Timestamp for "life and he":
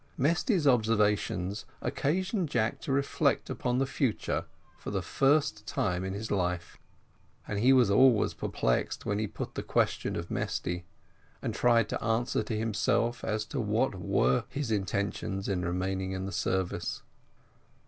6.31-7.71